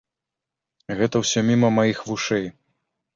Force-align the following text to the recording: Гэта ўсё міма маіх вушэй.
Гэта 1.01 1.21
ўсё 1.23 1.43
міма 1.49 1.69
маіх 1.75 2.01
вушэй. 2.09 2.47